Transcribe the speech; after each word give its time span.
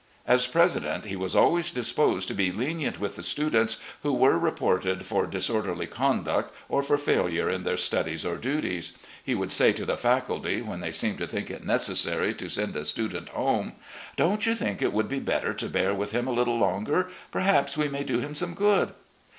As 0.25 0.47
president, 0.47 1.05
he 1.05 1.15
was 1.15 1.35
always 1.35 1.69
disposed 1.69 2.27
to 2.29 2.33
be 2.33 2.51
lenient 2.51 2.99
with 2.99 3.23
students 3.23 3.77
who 4.01 4.11
were 4.11 4.35
reported 4.39 5.05
for 5.05 5.27
disorderly 5.27 5.85
conduct 5.85 6.51
or 6.69 6.81
for 6.81 6.97
failure 6.97 7.51
in 7.51 7.61
their 7.61 7.77
studies 7.77 8.25
or 8.25 8.37
duties. 8.37 8.93
He 9.23 9.35
would 9.35 9.51
say 9.51 9.71
to 9.73 9.85
the 9.85 9.97
faculty, 9.97 10.59
when 10.63 10.79
they 10.79 10.91
seemed 10.91 11.19
to 11.19 11.27
think 11.27 11.51
it 11.51 11.63
necessary 11.63 12.33
to 12.33 12.49
send 12.49 12.75
a 12.75 12.83
student 12.83 13.29
home;" 13.29 13.73
Don't 14.17 14.47
you 14.47 14.55
think 14.55 14.81
it 14.81 14.91
would 14.91 15.07
be 15.07 15.19
better 15.19 15.53
to 15.53 15.69
bear 15.69 15.93
with 15.93 16.13
him 16.13 16.27
a 16.27 16.31
little 16.33 16.57
longer? 16.57 17.07
Perhaps 17.29 17.77
we 17.77 17.87
may 17.87 18.03
do 18.03 18.17
him 18.19 18.33
some 18.33 18.55
good." 18.55 18.93